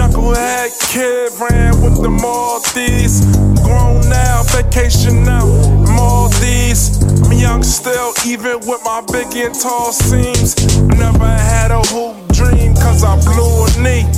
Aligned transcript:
Knucklehead 0.00 0.72
kid 0.88 1.30
ran 1.38 1.82
with 1.82 2.00
the 2.00 2.08
Maltese. 2.08 3.20
Grown 3.60 4.00
now, 4.08 4.42
vacation 4.48 5.24
now, 5.24 5.44
Maldives. 5.92 7.04
I'm 7.22 7.36
young 7.36 7.62
still, 7.62 8.14
even 8.24 8.60
with 8.60 8.80
my 8.82 9.04
big 9.12 9.36
and 9.36 9.54
tall 9.54 9.92
seams. 9.92 10.56
Never 10.96 11.28
had 11.28 11.70
a 11.70 11.82
hoop 11.92 12.16
dream, 12.32 12.74
cause 12.76 13.04
I 13.04 13.20
blew 13.20 13.44
a 13.44 13.68
knee. 13.76 14.08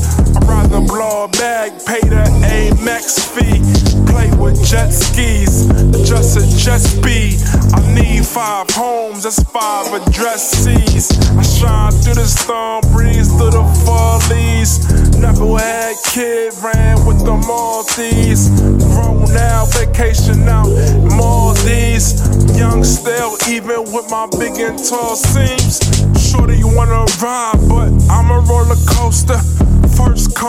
Rather 0.62 0.86
blow 0.86 1.26
bag, 1.26 1.72
pay 1.86 1.98
the 2.06 2.22
Amex 2.46 3.18
fee. 3.34 3.58
Play 4.06 4.30
with 4.38 4.62
jet 4.64 4.90
skis, 4.90 5.66
just 6.08 6.36
a 6.38 6.42
jet 6.56 6.78
speed. 6.78 7.42
I 7.74 7.94
need 7.94 8.24
five 8.24 8.70
homes, 8.70 9.24
that's 9.24 9.42
five 9.42 9.92
addresses. 9.92 11.10
I 11.36 11.42
shine 11.42 11.90
through 11.90 12.14
the 12.14 12.26
storm 12.26 12.82
breeze, 12.92 13.28
through 13.28 13.50
the 13.50 13.82
fall 13.84 14.20
follies. 14.20 14.78
Knucklehead 15.18 15.96
kid 16.14 16.54
ran 16.62 17.04
with 17.06 17.18
the 17.24 17.34
Maltese. 17.34 18.48
Grown 18.94 19.24
now, 19.34 19.66
vacation 19.66 20.48
out, 20.48 20.70
Maldives. 21.16 22.22
Young 22.56 22.84
still, 22.84 23.36
even 23.48 23.82
with 23.92 24.08
my 24.10 24.28
big 24.38 24.54
and 24.60 24.78
tall 24.78 25.16
seams. 25.16 25.80
Shorty, 26.22 26.56
you 26.58 26.68
wanna 26.68 27.04
ride, 27.20 27.58
but 27.68 27.90
I'm 28.08 28.30
a 28.30 28.38
roller 28.46 28.78
coaster. 28.86 29.40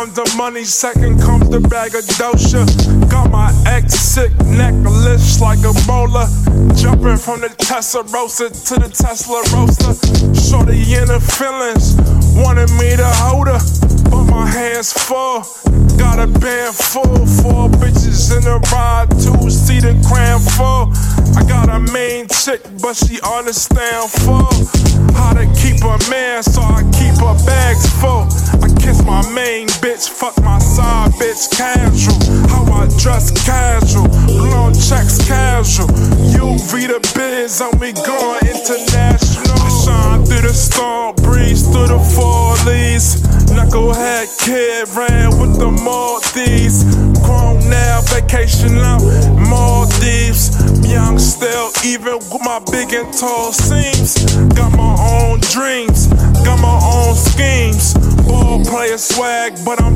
Comes 0.03 0.15
the 0.15 0.35
money, 0.35 0.65
second 0.65 1.21
comes 1.21 1.49
the 1.49 1.61
bag 1.61 1.95
of 1.95 2.03
dosha. 2.19 2.67
Got 3.09 3.31
my 3.31 3.47
ex 3.65 3.93
sick 3.93 4.35
necklace 4.43 5.39
like 5.39 5.63
a 5.63 5.71
bowler. 5.87 6.27
Jumping 6.75 7.15
from 7.15 7.39
the 7.39 7.47
Tesla 7.57 8.03
Roadster 8.11 8.49
to 8.49 8.75
the 8.83 8.91
Tesla 8.91 9.39
Roadster. 9.55 9.95
Shorty 10.35 10.75
in 10.91 11.07
the 11.07 11.23
feelings, 11.23 11.95
wanted 12.35 12.67
me 12.75 12.99
to 12.99 13.07
hold 13.23 13.47
her, 13.47 13.63
but 14.11 14.27
my 14.27 14.45
hands 14.45 14.91
full. 14.91 15.47
Got 15.95 16.19
a 16.19 16.27
band 16.27 16.75
full, 16.75 17.23
four 17.39 17.71
bitches 17.79 18.35
in 18.35 18.43
a 18.43 18.59
ride, 18.75 19.07
two 19.23 19.49
seater 19.49 19.95
cram 20.03 20.43
full. 20.43 20.91
I 21.39 21.47
got 21.47 21.69
a 21.71 21.79
main 21.79 22.27
chick, 22.27 22.59
but 22.83 22.99
she 22.99 23.23
understand 23.23 24.11
full. 24.11 24.51
How 25.15 25.31
to 25.31 25.47
keep 25.55 25.79
a 25.79 25.95
man, 26.11 26.43
so 26.43 26.59
I 26.59 26.83
keep 26.91 27.15
her 27.23 27.39
bags 27.47 27.72
casual. 31.47 32.19
How 32.49 32.63
I 32.71 32.87
dress 32.97 33.31
casual, 33.31 34.07
long 34.29 34.73
checks 34.73 35.17
casual. 35.27 35.89
You 36.31 36.57
read 36.73 36.91
a 36.91 36.99
biz 37.15 37.61
on 37.61 37.79
me 37.79 37.93
going 37.93 38.41
international. 38.45 39.57
Shine 39.83 40.25
through 40.25 40.41
the 40.47 40.53
storm, 40.53 41.15
breeze 41.15 41.63
through 41.63 41.87
the 41.87 41.99
follies. 42.15 43.21
Knucklehead 43.53 44.27
kid 44.39 44.87
ran 44.95 45.39
with 45.39 45.59
the 45.59 45.71
Maltese. 45.71 46.83
Grown 47.21 47.59
now, 47.69 48.01
vacation 48.09 48.77
out, 48.79 49.01
Maldives. 49.37 50.59
Young 50.87 51.17
still, 51.19 51.71
even 51.85 52.15
with 52.15 52.41
my 52.43 52.59
big 52.71 52.93
and 52.93 53.13
tall 53.13 53.51
seams. 53.51 54.17
Got 54.53 54.75
my 54.77 54.95
own 54.99 55.39
dreams, 55.51 56.07
got 56.45 56.59
my 56.59 56.79
own 56.83 57.15
schemes. 57.15 57.93
Ball 58.25 58.63
player 58.65 58.97
swag, 58.97 59.53
but 59.65 59.81
I'm 59.81 59.92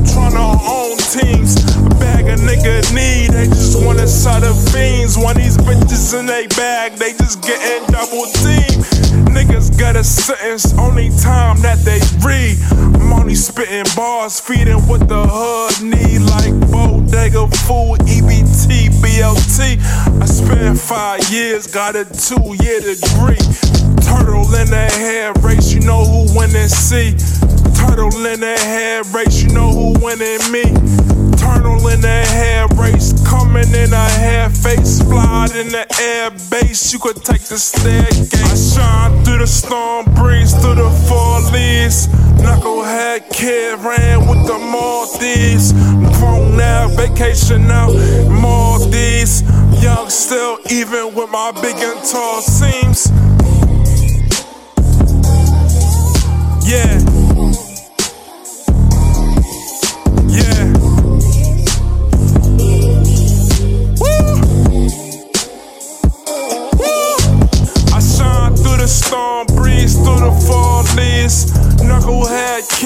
they 3.38 3.46
just 3.46 3.84
wanna 3.84 4.06
side 4.08 4.42
of 4.42 4.56
fiends. 4.72 5.16
When 5.16 5.36
these 5.36 5.56
bitches 5.56 6.18
in 6.18 6.26
they 6.26 6.48
bag, 6.48 6.94
they 6.94 7.12
just 7.12 7.40
getting 7.42 7.86
double 7.86 8.26
team. 8.42 8.82
Niggas 9.30 9.78
got 9.78 9.94
a 9.94 10.02
sentence, 10.02 10.74
only 10.76 11.10
time 11.22 11.62
that 11.62 11.78
they 11.86 12.00
read. 12.26 12.58
I'm 12.98 13.12
only 13.12 13.36
spitting 13.36 13.86
bars, 13.94 14.40
feeding 14.40 14.82
what 14.88 15.08
the 15.08 15.22
hood 15.22 15.82
need, 15.86 16.22
like 16.34 16.54
bodega 16.68 17.46
food, 17.62 18.02
EBT, 18.10 18.90
BLT. 18.98 19.78
I 20.20 20.26
spent 20.26 20.76
five 20.76 21.22
years, 21.30 21.68
got 21.68 21.94
a 21.94 22.04
two 22.04 22.58
year 22.58 22.80
degree. 22.80 23.38
Turtle 24.02 24.50
in 24.58 24.66
the 24.74 24.90
hare 24.98 25.32
race, 25.46 25.72
you 25.72 25.80
know 25.80 26.02
who 26.04 26.26
winning 26.36 26.66
C. 26.66 27.14
Turtle 27.78 28.26
in 28.26 28.40
the 28.40 28.56
head 28.58 29.06
race, 29.14 29.42
you 29.42 29.50
know 29.54 29.70
who 29.70 29.92
winning 30.02 30.42
me. 30.50 31.07
Turtle 31.78 31.94
in 31.94 32.00
the 32.00 32.08
hare 32.08 32.66
race, 32.76 33.12
coming 33.26 33.68
in 33.74 33.92
a 33.92 34.08
hair 34.18 34.48
face, 34.50 35.00
fly 35.02 35.46
in 35.54 35.68
the 35.68 35.86
air 36.00 36.30
base. 36.50 36.92
You 36.92 36.98
could 36.98 37.16
take 37.16 37.42
the 37.42 37.58
staircase. 37.58 38.76
I 38.76 38.80
shine 38.80 39.24
through 39.24 39.38
the 39.38 39.46
storm 39.46 40.06
breeze, 40.14 40.54
through 40.60 40.76
the 40.76 40.90
follies. 41.08 42.08
Knucklehead 42.38 43.30
kid 43.32 43.78
ran 43.80 44.28
with 44.28 44.46
the 44.46 44.58
Maltese. 44.58 45.72
Grown 46.18 46.56
now, 46.56 46.88
vacation 46.88 47.70
out, 47.70 47.94
Maldives. 48.28 49.42
Young 49.82 50.08
still, 50.10 50.58
even 50.70 51.14
with 51.14 51.30
my 51.30 51.52
big 51.62 51.76
and 51.76 52.02
tall 52.10 52.40
seams. 52.40 53.10
Yeah. 56.66 57.17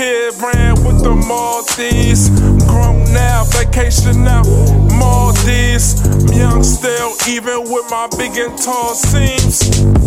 Kid 0.03 0.35
ran 0.43 0.75
with 0.85 1.03
the 1.05 1.15
Maltese. 1.15 2.29
Grown 2.67 3.05
now, 3.13 3.45
vacation 3.45 4.25
now. 4.25 4.43
Maltese. 4.99 5.03
Maldives. 5.03 6.37
Young 6.37 6.63
still, 6.63 7.15
even 7.29 7.63
with 7.71 7.87
my 7.91 8.09
big 8.19 8.37
and 8.37 8.57
tall 8.59 8.95
seams. 8.95 10.02